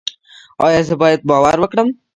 ایا 0.65 0.81
زه 0.87 0.95
باید 1.01 1.21
باور 1.29 1.57
وکړم؟ 1.59 1.87